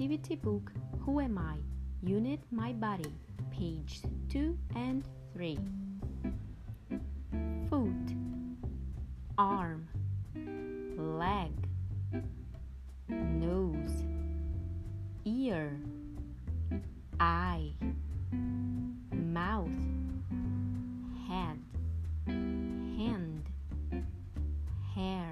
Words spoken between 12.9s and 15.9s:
nose, ear,